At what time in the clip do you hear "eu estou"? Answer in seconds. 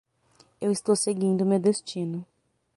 0.59-0.95